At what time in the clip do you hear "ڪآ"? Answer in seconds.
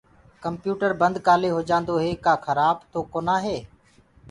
2.25-2.33